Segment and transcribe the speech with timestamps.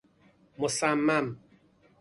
[0.57, 1.37] مصمم